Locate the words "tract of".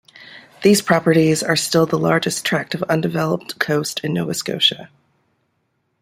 2.43-2.81